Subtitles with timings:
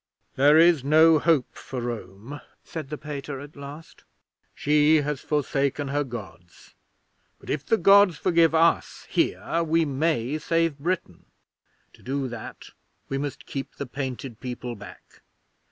[0.35, 4.03] '"There is no hope for Rome," said the Pater, at last.
[4.55, 6.73] "She has forsaken her Gods,
[7.37, 11.27] but if the Gods forgive us here, we may save Britain.
[11.93, 12.71] To do that,
[13.09, 15.21] we must keep the Painted People back.